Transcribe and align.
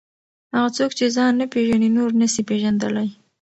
هغه 0.55 0.69
څوک 0.77 0.91
چې 0.97 1.05
ځان 1.15 1.33
نه 1.41 1.45
پېژني 1.53 1.89
نور 1.97 2.09
نسي 2.19 2.41
پېژندلی. 2.49 3.09